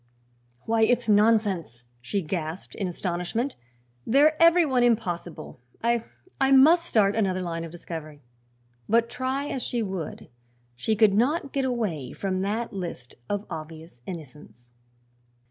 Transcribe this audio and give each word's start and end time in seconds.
"Why, 0.61 0.81
it's 0.81 1.07
nonsense!" 1.07 1.83
she 2.01 2.23
gasped 2.23 2.73
in 2.73 2.87
astonishment. 2.87 3.55
"They're 4.03 4.35
every 4.41 4.65
one 4.65 4.81
impossible. 4.81 5.59
I 5.83 6.03
I 6.39 6.51
must 6.53 6.85
start 6.87 7.15
another 7.15 7.43
line 7.43 7.63
of 7.63 7.69
discovery." 7.71 8.23
But, 8.89 9.11
try 9.11 9.45
as 9.49 9.61
she 9.61 9.83
would, 9.83 10.29
she 10.75 10.95
could 10.95 11.13
not 11.13 11.53
get 11.53 11.65
away 11.65 12.13
from 12.13 12.41
that 12.41 12.73
list 12.73 13.13
of 13.29 13.45
obvious 13.47 14.01
innocents. 14.07 14.71